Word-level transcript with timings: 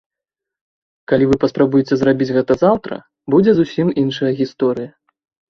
Калі 1.11 1.27
вы 1.31 1.35
паспрабуеце 1.43 1.93
зрабіць 1.99 2.29
гэта 2.39 2.57
заўтра, 2.63 2.99
будзе 3.35 3.51
зусім 3.61 3.93
іншая 4.05 4.31
гісторыя. 4.43 4.91